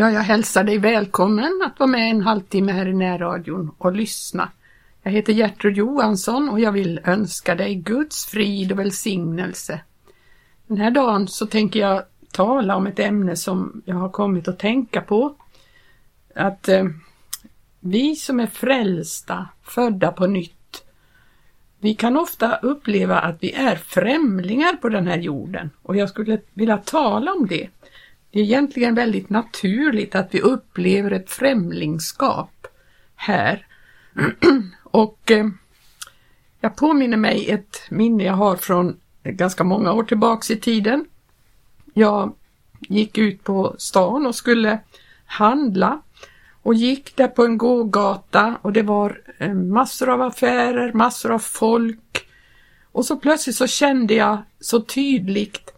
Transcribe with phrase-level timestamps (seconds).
[0.00, 4.48] Ja, jag hälsar dig välkommen att vara med en halvtimme här i närradion och lyssna.
[5.02, 9.80] Jag heter Gertrud Johansson och jag vill önska dig Guds frid och välsignelse.
[10.66, 14.58] Den här dagen så tänker jag tala om ett ämne som jag har kommit att
[14.58, 15.34] tänka på.
[16.34, 16.84] Att eh,
[17.80, 20.84] vi som är frälsta, födda på nytt,
[21.80, 26.40] vi kan ofta uppleva att vi är främlingar på den här jorden och jag skulle
[26.54, 27.68] vilja tala om det.
[28.30, 32.66] Det är egentligen väldigt naturligt att vi upplever ett främlingskap
[33.16, 33.66] här.
[34.82, 35.46] och eh,
[36.60, 41.04] jag påminner mig ett minne jag har från ganska många år tillbaks i tiden.
[41.94, 42.34] Jag
[42.80, 44.78] gick ut på stan och skulle
[45.26, 46.02] handla
[46.62, 51.38] och gick där på en gågata och det var eh, massor av affärer, massor av
[51.38, 52.28] folk.
[52.92, 55.72] Och så plötsligt så kände jag så tydligt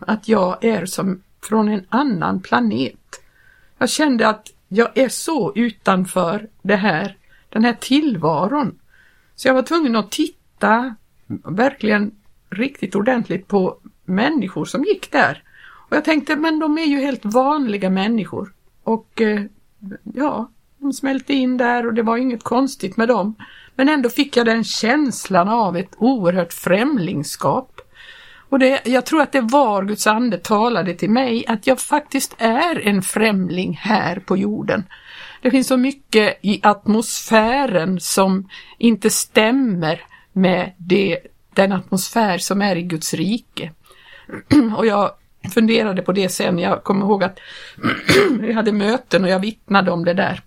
[0.00, 3.20] att jag är som från en annan planet.
[3.78, 7.16] Jag kände att jag är så utanför det här,
[7.48, 8.78] den här tillvaron.
[9.34, 10.94] Så jag var tvungen att titta
[11.44, 12.10] verkligen
[12.50, 15.42] riktigt ordentligt på människor som gick där.
[15.88, 18.52] Och jag tänkte, men de är ju helt vanliga människor.
[18.82, 19.42] Och eh,
[20.14, 23.34] ja, de smälte in där och det var inget konstigt med dem.
[23.74, 27.80] Men ändå fick jag den känslan av ett oerhört främlingskap.
[28.52, 32.34] Och det, jag tror att det var Guds ande talade till mig att jag faktiskt
[32.38, 34.84] är en främling här på jorden.
[35.42, 40.00] Det finns så mycket i atmosfären som inte stämmer
[40.32, 41.18] med det,
[41.54, 43.70] den atmosfär som är i Guds rike.
[44.76, 45.10] Och jag
[45.54, 47.38] funderade på det sen, jag kommer ihåg att
[48.40, 50.40] vi hade möten och jag vittnade om det där.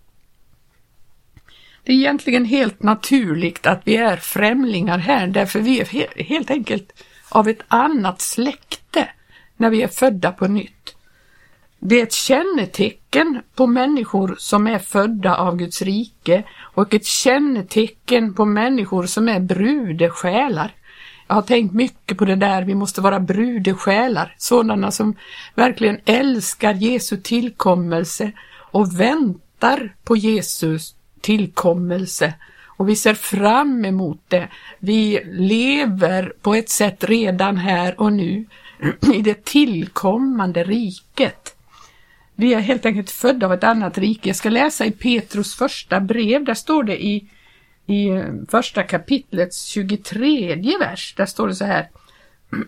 [1.83, 6.93] Det är egentligen helt naturligt att vi är främlingar här därför vi är helt enkelt
[7.29, 9.09] av ett annat släkte
[9.57, 10.95] när vi är födda på nytt.
[11.79, 18.33] Det är ett kännetecken på människor som är födda av Guds rike och ett kännetecken
[18.33, 20.71] på människor som är brudesjälar.
[21.27, 25.15] Jag har tänkt mycket på det där, vi måste vara brudesjälar, sådana som
[25.55, 28.31] verkligen älskar Jesu tillkommelse
[28.71, 32.33] och väntar på Jesus tillkommelse
[32.77, 34.47] och vi ser fram emot det.
[34.79, 38.45] Vi lever på ett sätt redan här och nu
[39.13, 41.55] i det tillkommande riket.
[42.35, 44.29] Vi är helt enkelt födda av ett annat rike.
[44.29, 47.29] Jag ska läsa i Petrus första brev, där står det i,
[47.85, 51.89] i eh, första kapitlets 23 vers, där står det så här.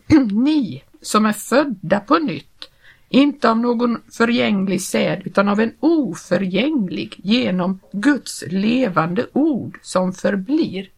[0.31, 2.69] Ni som är födda på nytt
[3.09, 10.90] inte av någon förgänglig säd utan av en oförgänglig genom Guds levande ord som förblir.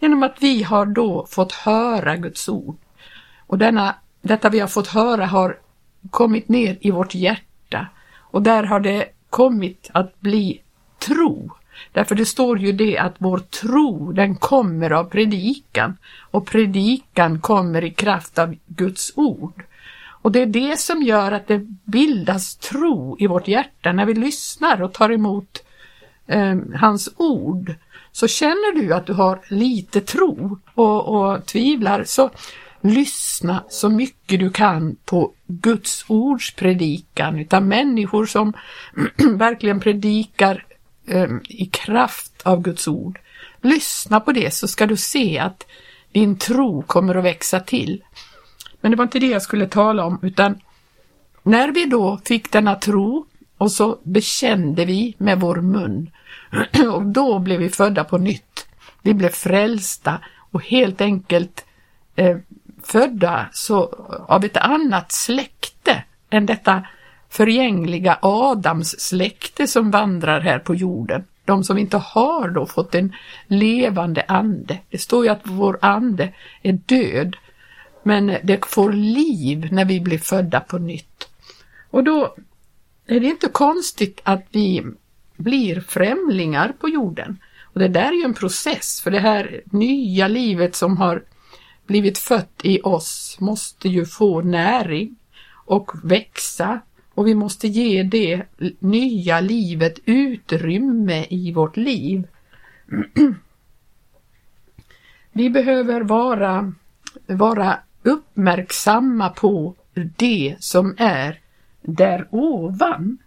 [0.00, 2.76] Genom att vi har då fått höra Guds ord.
[3.46, 5.58] Och denna, detta vi har fått höra har
[6.10, 7.86] kommit ner i vårt hjärta
[8.30, 10.60] och där har det kommit att bli
[10.98, 11.50] tro.
[11.92, 15.96] Därför det står ju det att vår tro den kommer av predikan
[16.30, 19.64] och predikan kommer i kraft av Guds ord.
[20.28, 24.14] Och det är det som gör att det bildas tro i vårt hjärta när vi
[24.14, 25.62] lyssnar och tar emot
[26.26, 27.74] eh, hans ord.
[28.12, 32.30] Så känner du att du har lite tro och, och tvivlar så
[32.80, 38.52] lyssna så mycket du kan på Guds ords predikan utan människor som
[39.36, 40.66] verkligen predikar
[41.06, 43.18] eh, i kraft av Guds ord.
[43.62, 45.66] Lyssna på det så ska du se att
[46.12, 48.02] din tro kommer att växa till.
[48.80, 50.60] Men det var inte det jag skulle tala om, utan
[51.42, 53.26] när vi då fick denna tro
[53.58, 56.10] och så bekände vi med vår mun
[56.92, 58.66] och då blev vi födda på nytt.
[59.02, 60.18] Vi blev frälsta
[60.50, 61.64] och helt enkelt
[62.16, 62.36] eh,
[62.82, 63.82] födda så,
[64.28, 66.82] av ett annat släkte än detta
[67.28, 71.24] förgängliga Adams släkte som vandrar här på jorden.
[71.44, 73.12] De som inte har då fått en
[73.46, 74.78] levande ande.
[74.90, 77.36] Det står ju att vår ande är död
[78.02, 81.28] men det får liv när vi blir födda på nytt.
[81.90, 82.34] Och då
[83.06, 84.84] är det inte konstigt att vi
[85.36, 87.38] blir främlingar på jorden.
[87.62, 91.22] Och det där är ju en process, för det här nya livet som har
[91.86, 95.16] blivit fött i oss måste ju få näring
[95.50, 96.80] och växa
[97.14, 98.42] och vi måste ge det
[98.78, 102.26] nya livet utrymme i vårt liv.
[105.32, 106.72] Vi behöver vara,
[107.26, 111.40] vara uppmärksamma på det som är
[111.82, 113.18] där ovan.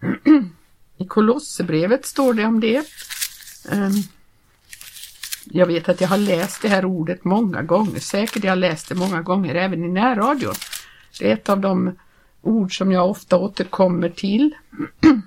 [0.96, 2.86] I Kolosserbrevet står det om det.
[3.72, 3.92] Ehm,
[5.44, 8.88] jag vet att jag har läst det här ordet många gånger, säkert jag har läst
[8.88, 10.54] det många gånger även i närradion.
[11.18, 11.98] Det är ett av de
[12.42, 14.54] ord som jag ofta återkommer till.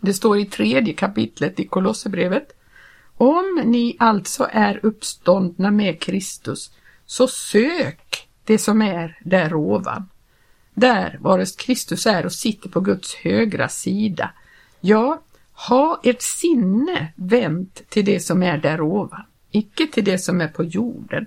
[0.00, 2.52] Det står i tredje kapitlet i Kolosserbrevet.
[3.16, 6.70] Om ni alltså är uppståndna med Kristus,
[7.06, 10.08] så sök det som är där ovan.
[10.74, 14.30] Där varest Kristus är och sitter på Guds högra sida.
[14.80, 15.22] Ja,
[15.68, 20.48] ha ert sinne vänt till det som är där ovan, icke till det som är
[20.48, 21.26] på jorden.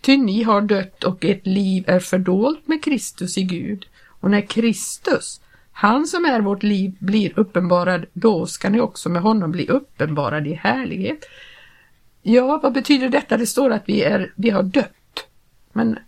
[0.00, 3.86] Ty ni har dött och ert liv är fördolt med Kristus i Gud.
[4.20, 5.40] Och när Kristus,
[5.72, 10.48] han som är vårt liv, blir uppenbarad, då ska ni också med honom bli uppenbarade
[10.48, 11.24] i härlighet.
[12.22, 13.36] Ja, vad betyder detta?
[13.36, 14.92] Det står att vi, är, vi har dött.
[15.78, 15.98] Men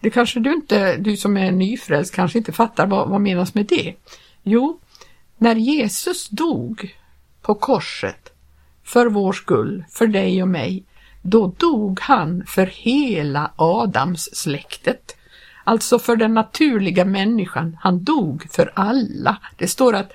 [0.00, 3.66] det kanske du inte, du som är nyfrälst, kanske inte fattar vad, vad menas med
[3.66, 3.94] det.
[4.42, 4.80] Jo,
[5.38, 6.96] när Jesus dog
[7.42, 8.32] på korset
[8.84, 10.84] för vår skull, för dig och mig,
[11.22, 15.16] då dog han för hela Adams släktet.
[15.64, 17.78] Alltså för den naturliga människan.
[17.80, 19.38] Han dog för alla.
[19.56, 20.12] Det står att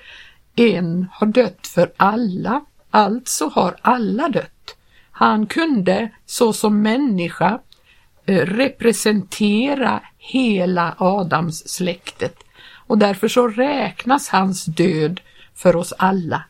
[0.56, 4.76] en har dött för alla, alltså har alla dött.
[5.10, 7.58] Han kunde såsom människa
[8.30, 12.36] Eh, representera hela Adams släktet
[12.86, 15.20] och därför så räknas hans död
[15.54, 16.44] för oss alla.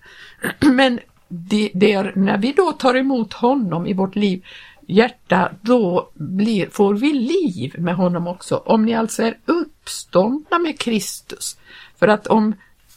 [0.60, 4.44] Men det, det, är när vi då tar emot honom i vårt liv,
[4.86, 8.56] hjärta, då blir, får vi liv med honom också.
[8.56, 11.56] Om ni alltså är uppståndna med Kristus.
[11.98, 12.54] För att om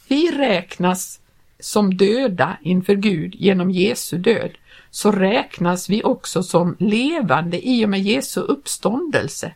[0.07, 1.19] vi räknas
[1.59, 4.51] som döda inför Gud genom Jesu död,
[4.94, 9.54] så räknas vi också som levande i och med Jesu uppståndelse.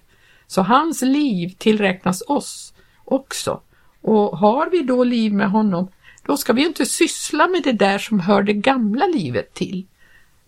[0.47, 2.73] Så hans liv tillräknas oss
[3.05, 3.61] också.
[4.01, 5.87] Och har vi då liv med honom,
[6.25, 9.85] då ska vi inte syssla med det där som hör det gamla livet till.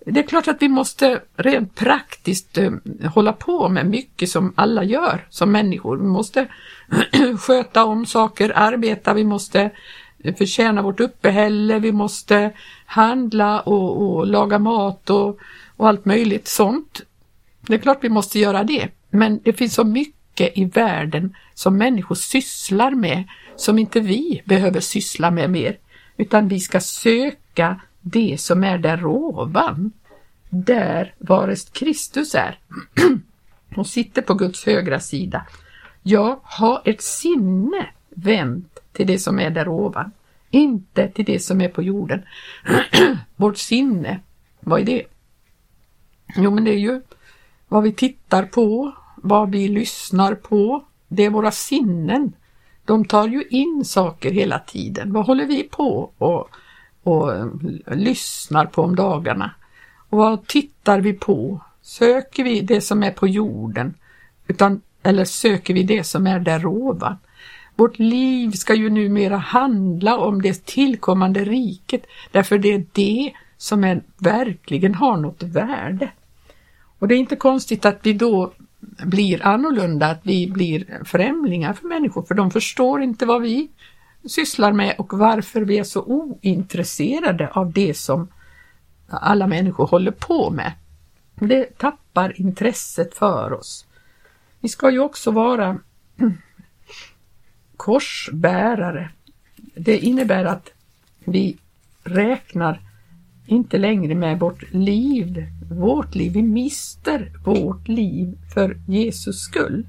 [0.05, 2.71] Det är klart att vi måste rent praktiskt eh,
[3.13, 5.97] hålla på med mycket som alla gör som människor.
[5.97, 6.47] Vi måste
[7.39, 9.71] sköta om saker, arbeta, vi måste
[10.37, 12.51] förtjäna vårt uppehälle, vi måste
[12.85, 15.39] handla och, och laga mat och,
[15.77, 17.01] och allt möjligt sånt.
[17.61, 21.77] Det är klart vi måste göra det, men det finns så mycket i världen som
[21.77, 23.23] människor sysslar med
[23.55, 25.77] som inte vi behöver syssla med mer,
[26.17, 29.91] utan vi ska söka det som är där ovan,
[30.49, 32.59] där varest Kristus är
[33.75, 35.45] och sitter på Guds högra sida.
[36.03, 40.11] Ja, ha ett sinne vänt till det som är där ovan,
[40.49, 42.21] inte till det som är på jorden.
[43.35, 44.19] Vårt sinne,
[44.59, 45.03] vad är det?
[46.35, 47.01] Jo, men det är ju
[47.67, 52.33] vad vi tittar på, vad vi lyssnar på, det är våra sinnen
[52.85, 55.13] de tar ju in saker hela tiden.
[55.13, 56.49] Vad håller vi på och,
[57.03, 57.31] och
[57.95, 59.51] lyssnar på om dagarna?
[60.09, 61.61] Och vad tittar vi på?
[61.81, 63.93] Söker vi det som är på jorden?
[64.47, 67.17] Utan, eller söker vi det som är där ovan?
[67.79, 73.83] Vårt liv ska ju numera handla om det tillkommande riket, därför det är det som
[73.83, 76.11] är, verkligen har något värde.
[76.99, 78.53] Och det är inte konstigt att vi då
[79.05, 83.69] blir annorlunda, att vi blir främlingar för människor, för de förstår inte vad vi
[84.25, 88.27] sysslar med och varför vi är så ointresserade av det som
[89.09, 90.71] alla människor håller på med.
[91.35, 93.85] Det tappar intresset för oss.
[94.59, 95.77] Vi ska ju också vara
[97.79, 99.09] korsbärare.
[99.75, 100.69] Det innebär att
[101.25, 101.57] vi
[102.03, 102.79] räknar
[103.45, 106.33] inte längre med vårt liv, vårt liv.
[106.33, 109.87] Vi mister vårt liv för Jesus skull.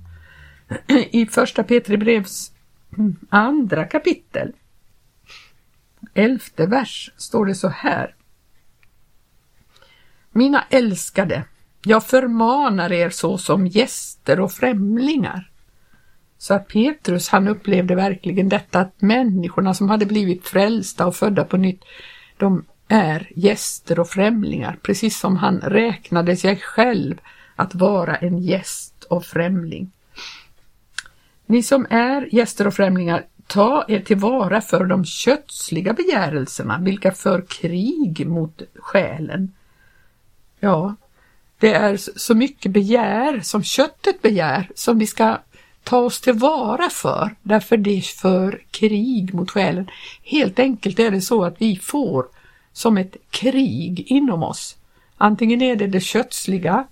[1.10, 2.52] I första Petri brevs
[2.98, 4.52] mm, andra kapitel,
[6.14, 8.14] elfte vers, står det så här.
[10.30, 11.44] Mina älskade,
[11.84, 15.49] jag förmanar er så som gäster och främlingar.
[16.40, 21.44] Så att Petrus han upplevde verkligen detta att människorna som hade blivit frälsta och födda
[21.44, 21.84] på nytt,
[22.36, 27.20] de är gäster och främlingar, precis som han räknade sig själv
[27.56, 29.90] att vara en gäst och främling.
[31.46, 37.42] Ni som är gäster och främlingar, ta er tillvara för de kötsliga begärelserna, vilka för
[37.48, 39.52] krig mot själen.
[40.60, 40.94] Ja,
[41.58, 45.38] det är så mycket begär som köttet begär som vi ska
[45.84, 49.90] ta oss tillvara för, därför det för krig mot själen.
[50.22, 52.26] Helt enkelt är det så att vi får
[52.72, 54.76] som ett krig inom oss.
[55.16, 56.86] Antingen är det det kötsliga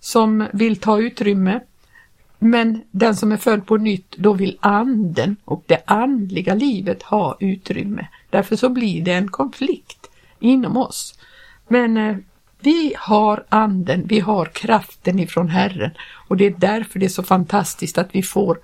[0.00, 1.60] som vill ta utrymme,
[2.38, 7.36] men den som är född på nytt, då vill anden och det andliga livet ha
[7.40, 8.06] utrymme.
[8.30, 11.18] Därför så blir det en konflikt inom oss.
[11.68, 12.16] Men eh,
[12.62, 15.90] vi har anden, vi har kraften ifrån Herren
[16.28, 18.58] och det är därför det är så fantastiskt att vi får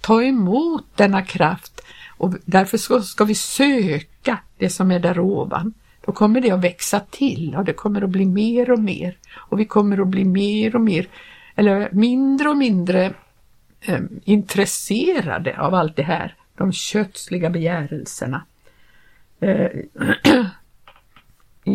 [0.00, 1.80] ta emot denna kraft
[2.16, 5.74] och därför ska vi söka det som är där ovan.
[6.06, 9.60] Då kommer det att växa till och det kommer att bli mer och mer och
[9.60, 11.08] vi kommer att bli mer och mer,
[11.54, 13.14] eller mindre och mindre
[13.80, 18.44] eh, intresserade av allt det här, de kötsliga begärelserna.
[19.40, 19.70] Eh,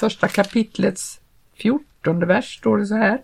[0.00, 1.20] första kapitlets
[1.54, 3.22] fjortonde vers står det så här.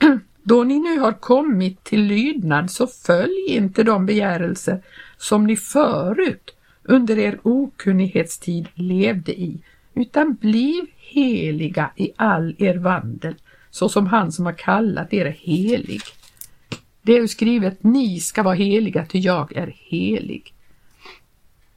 [0.42, 4.82] Då ni nu har kommit till lydnad så följ inte de begärelser
[5.18, 6.50] som ni förut
[6.82, 9.58] under er okunnighetstid levde i,
[9.94, 13.34] utan bliv heliga i all er vandel,
[13.70, 16.02] så som han som har kallat er helig.
[17.02, 20.52] Det är ju skrivet, ni ska vara heliga, ty jag är helig.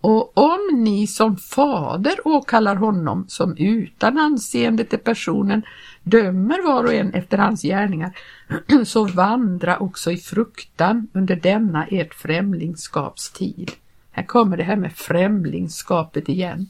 [0.02, 5.62] Och om ni som fader åkallar honom som utan anseende till personen
[6.04, 8.12] dömer var och en efter hans gärningar,
[8.86, 13.72] så vandra också i fruktan under denna ert främlingskapstid.
[14.12, 16.68] Här kommer det här med främlingskapet igen.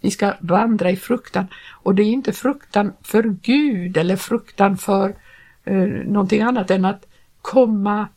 [0.00, 5.16] Vi ska vandra i fruktan och det är inte fruktan för Gud eller fruktan för
[5.64, 7.06] eh, någonting annat än att
[7.42, 8.08] komma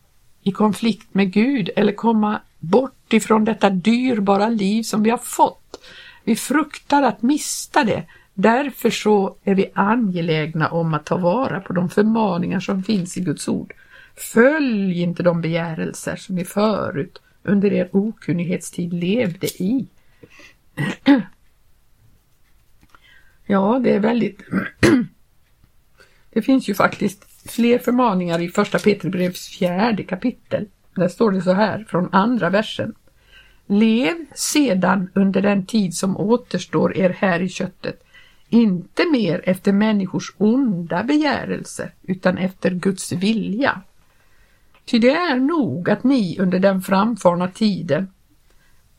[0.43, 5.79] i konflikt med Gud eller komma bort ifrån detta dyrbara liv som vi har fått.
[6.23, 8.03] Vi fruktar att mista det.
[8.33, 13.21] Därför så är vi angelägna om att ta vara på de förmaningar som finns i
[13.21, 13.73] Guds ord.
[14.15, 19.87] Följ inte de begärelser som ni förut under er okunnighetstid levde i.
[23.51, 24.41] Ja, det är väldigt...
[26.31, 30.67] Det finns ju faktiskt fler förmaningar i första Petrus fjärde kapitel.
[30.99, 32.93] Där står det så här från andra versen.
[33.67, 38.03] Lev sedan under den tid som återstår er här i köttet,
[38.49, 43.81] inte mer efter människors onda begärelse utan efter Guds vilja.
[44.85, 48.07] Ty det är nog att ni under den framfarna tiden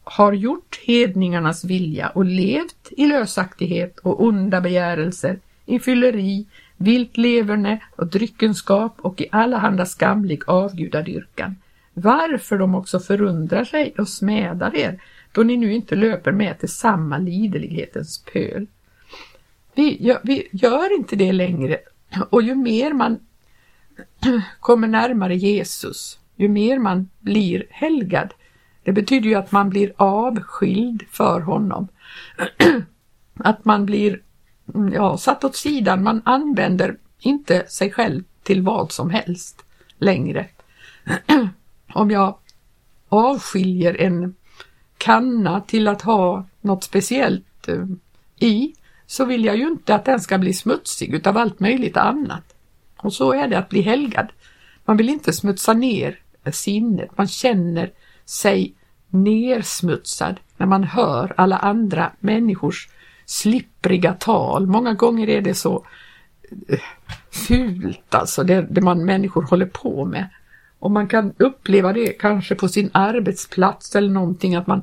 [0.04, 7.82] har gjort hedningarnas vilja och levt i lösaktighet och onda begärelser, i fylleri, vilt leverne
[7.96, 11.56] och dryckenskap och i allehanda skamlig avgudadyrkan
[11.94, 16.68] varför de också förundrar sig och smädar er, då ni nu inte löper med till
[16.68, 18.66] samma liderlighetens pöl.
[19.74, 21.78] Vi gör, vi gör inte det längre
[22.30, 23.18] och ju mer man
[24.60, 28.34] kommer närmare Jesus, ju mer man blir helgad,
[28.84, 31.88] det betyder ju att man blir avskild för honom.
[33.34, 34.20] Att man blir
[34.92, 39.64] ja, satt åt sidan, man använder inte sig själv till vad som helst
[39.98, 40.46] längre
[41.94, 42.38] om jag
[43.08, 44.34] avskiljer en
[44.98, 47.84] kanna till att ha något speciellt eh,
[48.38, 48.74] i
[49.06, 52.54] så vill jag ju inte att den ska bli smutsig utav allt möjligt annat.
[52.96, 54.28] Och så är det att bli helgad.
[54.84, 57.92] Man vill inte smutsa ner eh, sinnet, man känner
[58.24, 58.74] sig
[59.08, 62.88] nersmutsad när man hör alla andra människors
[63.26, 64.66] slippriga tal.
[64.66, 65.86] Många gånger är det så
[66.68, 66.80] eh,
[67.30, 70.28] fult alltså, det, det man människor håller på med.
[70.80, 74.82] Och man kan uppleva det kanske på sin arbetsplats eller någonting att man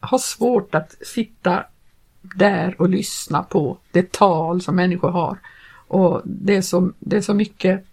[0.00, 1.64] har svårt att sitta
[2.22, 5.38] där och lyssna på det tal som människor har.
[5.88, 7.86] Och det är så, det är så mycket,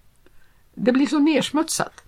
[0.74, 2.03] det blir så nersmutsat.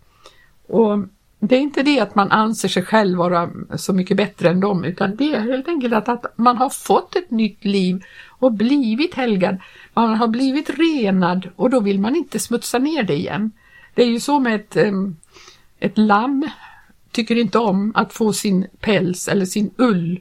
[0.67, 1.00] Och
[1.39, 4.83] det är inte det att man anser sig själv vara så mycket bättre än dem,
[4.83, 9.13] utan det är helt enkelt att, att man har fått ett nytt liv och blivit
[9.13, 9.57] helgad.
[9.93, 13.51] Man har blivit renad och då vill man inte smutsa ner det igen.
[13.97, 14.77] Det är ju så med ett,
[15.79, 16.49] ett lamm
[17.11, 20.19] tycker inte om att få sin päls eller sin ull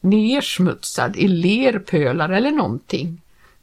[0.00, 3.20] nersmutsad i lerpölar eller någonting.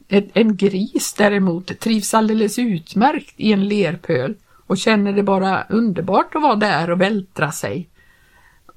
[0.07, 4.35] En gris däremot trivs alldeles utmärkt i en lerpöl
[4.67, 7.87] och känner det bara underbart att vara där och vältra sig.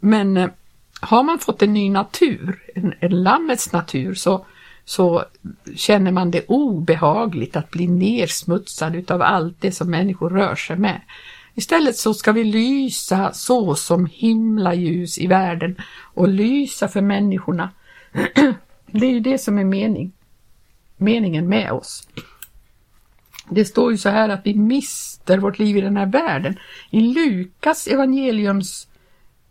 [0.01, 0.49] Men eh,
[1.01, 4.47] har man fått en ny natur, en, en lammets natur, så
[4.89, 5.25] så
[5.75, 11.01] känner man det obehagligt att bli nersmutsad utav allt det som människor rör sig med.
[11.55, 15.77] Istället så ska vi lysa så som himlaljus i världen
[16.15, 17.71] och lysa för människorna.
[18.87, 20.13] Det är ju det som är mening,
[20.97, 22.09] meningen med oss.
[23.51, 26.57] Det står ju så här att vi mister vårt liv i den här världen.
[26.91, 28.89] I Lukas evangeliums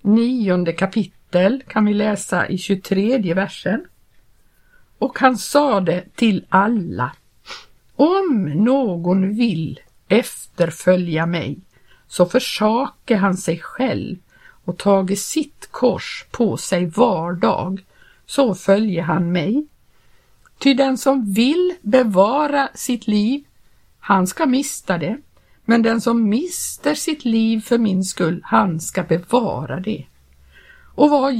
[0.01, 3.85] nionde kapitel kan vi läsa i 23 versen.
[4.99, 7.11] Och han sade till alla,
[7.95, 11.59] om någon vill efterfölja mig,
[12.07, 14.17] så försake han sig själv
[14.65, 17.83] och tage sitt kors på sig var dag,
[18.25, 19.67] så följer han mig.
[20.57, 23.43] Ty den som vill bevara sitt liv,
[23.99, 25.17] han ska mista det,
[25.69, 30.05] Men den som mister sitt liv för min skull, han ska bevara det.
[30.95, 31.35] Och vad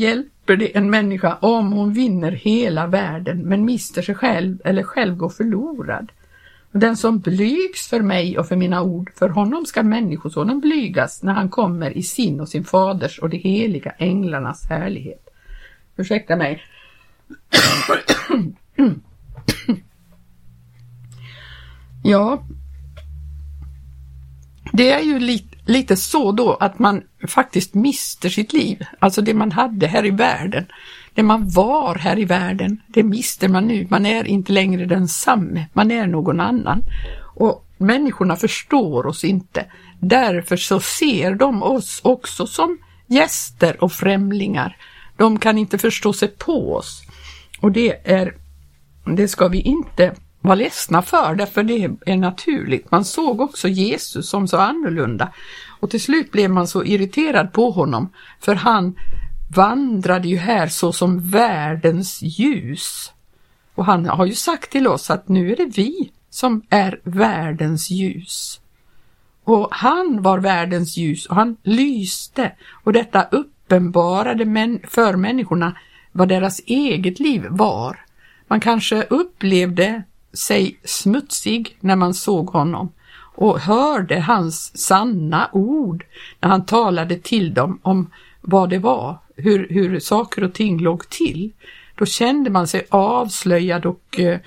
[0.47, 5.15] hjälper det en människa om hon vinner hela världen men mister sig själv eller själv
[5.15, 6.11] går förlorad?
[6.71, 11.33] Den som blygs för mig och för mina ord, för honom ska Människosonen blygas när
[11.33, 15.29] han kommer i sin och sin faders och de heliga änglarnas härlighet.
[15.97, 16.61] Ursäkta mig.
[22.03, 22.43] Ja,
[24.73, 29.33] det är ju lite, lite så då att man faktiskt mister sitt liv, alltså det
[29.33, 30.65] man hade här i världen.
[31.13, 33.87] Det man var här i världen, det mister man nu.
[33.89, 36.83] Man är inte längre densamme, man är någon annan.
[37.35, 39.65] Och människorna förstår oss inte.
[39.99, 44.77] Därför så ser de oss också som gäster och främlingar.
[45.17, 47.03] De kan inte förstå sig på oss.
[47.61, 48.33] Och det är,
[49.05, 52.91] det ska vi inte var ledsna för, därför det är naturligt.
[52.91, 55.33] Man såg också Jesus som så annorlunda
[55.79, 58.95] och till slut blev man så irriterad på honom för han
[59.55, 63.11] vandrade ju här så som världens ljus.
[63.75, 67.89] Och han har ju sagt till oss att nu är det vi som är världens
[67.89, 68.59] ljus.
[69.43, 72.51] Och han var världens ljus och han lyste
[72.83, 74.45] och detta uppenbarade
[74.87, 75.77] för människorna
[76.11, 77.99] vad deras eget liv var.
[78.47, 80.03] Man kanske upplevde
[80.37, 82.91] sig smutsig när man såg honom
[83.35, 86.05] och hörde hans sanna ord
[86.39, 91.09] när han talade till dem om vad det var, hur, hur saker och ting låg
[91.09, 91.51] till.
[91.95, 94.39] Då kände man sig avslöjad och eh,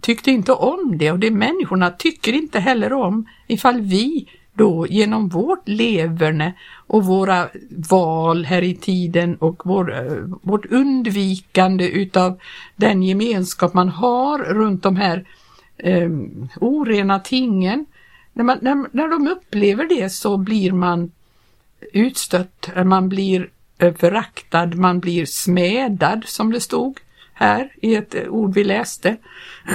[0.00, 5.28] tyckte inte om det och det människorna tycker inte heller om ifall vi då genom
[5.28, 6.52] vårt leverne
[6.86, 12.40] och våra val här i tiden och vår, eh, vårt undvikande utav
[12.76, 15.24] den gemenskap man har runt de här
[15.76, 16.10] eh,
[16.60, 17.86] orena tingen.
[18.32, 21.10] När, man, när, när de upplever det så blir man
[21.92, 26.98] utstött, man blir eh, föraktad, man blir smädad som det stod
[27.34, 29.16] här i ett eh, ord vi läste.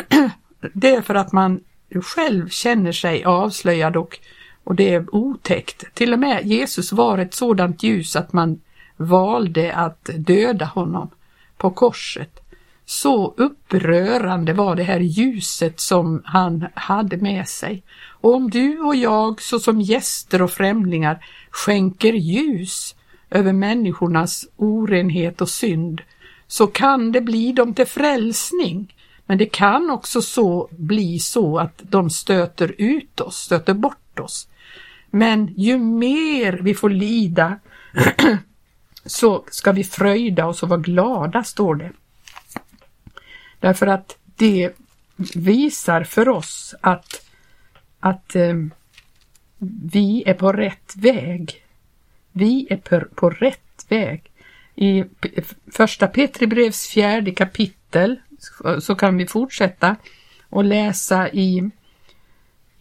[0.74, 1.60] Det är för att man
[2.16, 4.20] själv känner sig avslöjad och
[4.64, 5.94] och det är otäckt.
[5.94, 8.62] Till och med Jesus var ett sådant ljus att man
[8.98, 11.10] valde att döda honom
[11.58, 12.40] på korset.
[12.86, 17.84] Så upprörande var det här ljuset som han hade med sig.
[18.22, 22.96] Och om du och jag såsom gäster och främlingar skänker ljus
[23.30, 26.02] över människornas orenhet och synd
[26.48, 28.96] så kan det bli dem till frälsning.
[29.26, 34.48] Men det kan också så bli så att de stöter ut oss, stöter bort oss.
[35.12, 37.60] Men ju mer vi får lida
[39.06, 41.92] så ska vi fröjda oss och vara glada, står det.
[43.60, 44.72] Därför att det
[45.36, 47.26] visar för oss att,
[48.00, 48.56] att eh,
[49.84, 51.64] vi är på rätt väg.
[52.32, 54.32] Vi är på, på rätt väg.
[54.76, 55.04] I
[55.72, 58.20] första Petri brevs fjärde kapitel
[58.80, 59.96] så kan vi fortsätta
[60.50, 61.72] och läsa i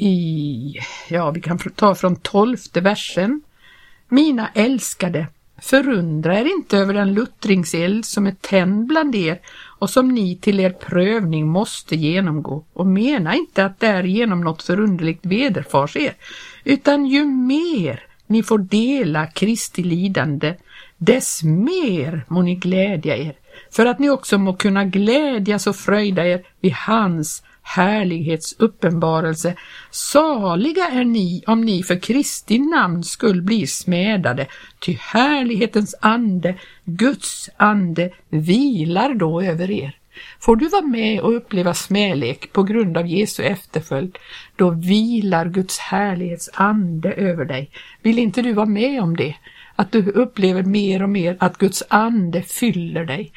[0.01, 3.43] i, ja vi kan ta från tolfte versen.
[4.09, 5.27] Mina älskade,
[5.63, 9.41] förundra er inte över den luttringseld som är tänd bland er
[9.79, 15.27] och som ni till er prövning måste genomgå och mena inte att därigenom något förunderligt
[15.27, 16.15] vederfars er,
[16.65, 20.55] utan ju mer ni får dela Kristi lidande,
[20.97, 23.35] dess mer må ni glädja er,
[23.71, 29.55] för att ni också må kunna glädjas och fröjda er vid hans Härlighetsuppenbarelse.
[29.91, 34.47] Saliga är ni om ni för Kristi namn skull blir smädade,
[34.79, 39.97] ty härlighetens ande, Guds ande, vilar då över er.
[40.41, 44.19] Får du vara med och uppleva smälek på grund av Jesu efterföljd,
[44.57, 47.71] då vilar Guds härlighets ande över dig.
[48.03, 49.35] Vill inte du vara med om det?
[49.77, 53.33] Att du upplever mer och mer att Guds ande fyller dig.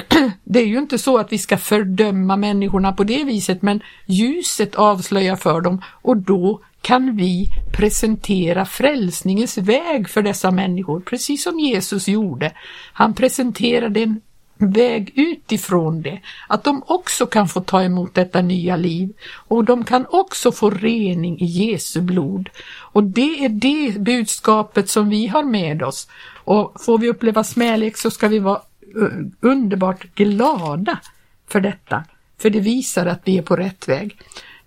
[0.44, 4.74] Det är ju inte så att vi ska fördöma människorna på det viset, men ljuset
[4.74, 11.58] avslöjar för dem och då kan vi presentera frälsningens väg för dessa människor, precis som
[11.58, 12.52] Jesus gjorde.
[12.92, 14.20] Han presenterade en
[14.58, 19.12] väg utifrån det, att de också kan få ta emot detta nya liv
[19.48, 22.48] och de kan också få rening i Jesu blod.
[22.92, 26.08] Och det är det budskapet som vi har med oss.
[26.44, 28.60] Och får vi uppleva smälek så ska vi vara
[29.40, 30.98] underbart glada
[31.46, 32.04] för detta,
[32.38, 34.18] för det visar att vi är på rätt väg.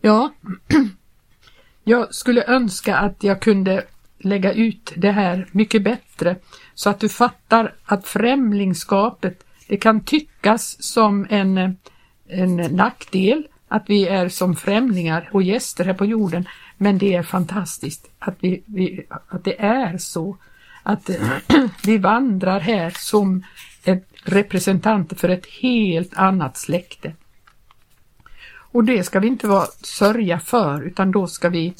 [0.01, 0.33] Ja,
[1.83, 3.83] jag skulle önska att jag kunde
[4.19, 6.35] lägga ut det här mycket bättre
[6.73, 11.77] så att du fattar att främlingskapet, det kan tyckas som en,
[12.27, 16.47] en nackdel att vi är som främlingar och gäster här på jorden.
[16.77, 20.37] Men det är fantastiskt att, vi, vi, att det är så
[20.83, 21.09] att
[21.83, 23.43] vi vandrar här som
[23.83, 27.13] ett representanter för ett helt annat släkte.
[28.47, 31.73] Och det ska vi inte vara sörja för utan då ska vi,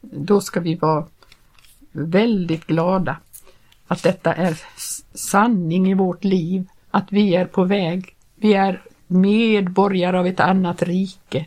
[0.00, 1.06] då ska vi vara
[1.92, 3.16] väldigt glada
[3.86, 4.60] att detta är
[5.14, 10.82] sanning i vårt liv, att vi är på väg, vi är medborgare av ett annat
[10.82, 11.46] rike.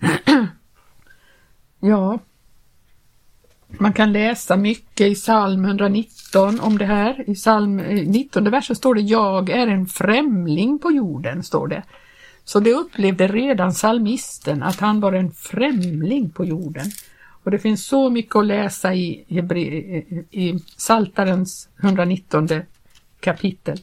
[1.80, 2.18] ja,
[3.78, 7.30] man kan läsa mycket i psalm 119 om det här.
[7.30, 11.82] I psalm eh, 19 versen står det Jag är en främling på jorden, står det.
[12.44, 16.86] Så det upplevde redan psalmisten att han var en främling på jorden.
[17.44, 19.24] Och det finns så mycket att läsa i,
[20.30, 22.48] i Saltarens 119
[23.20, 23.78] kapitel.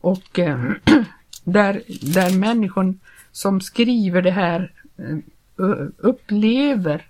[0.00, 0.60] Och eh,
[1.44, 1.82] där,
[2.14, 3.00] där människan
[3.32, 5.16] som skriver det här eh,
[5.98, 7.06] upplever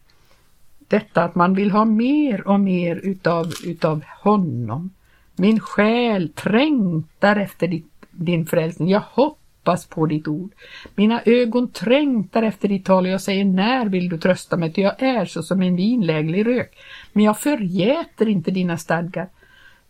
[0.92, 4.90] detta att man vill ha mer och mer utav, utav honom.
[5.36, 8.88] Min själ trängtar efter ditt, din frälsning.
[8.88, 10.52] Jag hoppas på ditt ord.
[10.94, 14.72] Mina ögon trängtar efter ditt tal och jag säger när vill du trösta mig?
[14.72, 16.78] Ty jag är så som en vinläglig rök.
[17.12, 19.28] Men jag förgäter inte dina stadgar.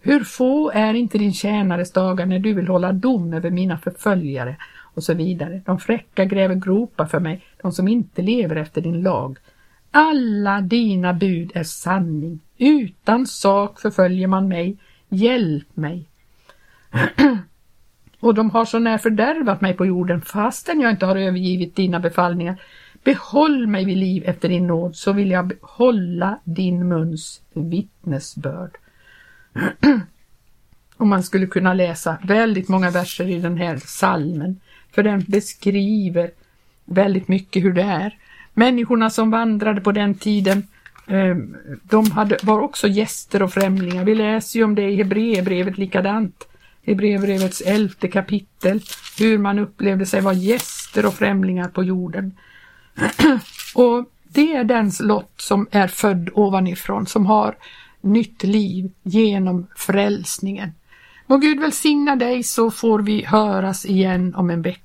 [0.01, 4.57] Hur få är inte din tjänares dagar när du vill hålla dom över mina förföljare
[4.95, 5.63] och så vidare.
[5.67, 9.39] De fräcka gräver gropar för mig, de som inte lever efter din lag.
[9.95, 12.41] Alla dina bud är sanning.
[12.59, 14.77] Utan sak förföljer man mig.
[15.09, 16.09] Hjälp mig.
[18.21, 22.01] och de har så när fördärvat mig på jorden fastän jag inte har övergivit dina
[22.01, 22.63] befallningar.
[23.05, 28.77] Behåll mig vid liv efter din nåd så vill jag hålla din muns vittnesbörd.
[30.97, 36.31] och man skulle kunna läsa väldigt många verser i den här salmen för den beskriver
[36.85, 38.19] väldigt mycket hur det är.
[38.55, 40.63] Människorna som vandrade på den tiden
[41.07, 44.05] ehm, de hade, var också gäster och främlingar.
[44.05, 46.49] Vi läser ju om det i Hebreerbrevet likadant.
[46.87, 48.81] Hebreerbrevets elfte kapitel,
[49.19, 52.33] hur man upplevde sig vara gäster och främlingar på jorden.
[53.75, 57.55] och det är den lott som är född ovanifrån, som har
[58.01, 60.73] nytt liv genom frälsningen.
[61.27, 64.82] Må Gud välsigna dig så får vi höras igen om en vecka.